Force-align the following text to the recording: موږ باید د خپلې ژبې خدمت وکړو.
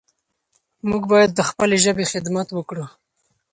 موږ 0.89 1.03
باید 1.11 1.31
د 1.33 1.41
خپلې 1.49 1.77
ژبې 1.85 2.05
خدمت 2.13 2.47
وکړو. 2.53 2.85